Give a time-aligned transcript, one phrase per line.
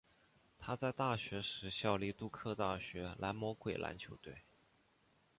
[0.57, 4.35] 他在大学时效力杜克大学蓝魔鬼篮球队。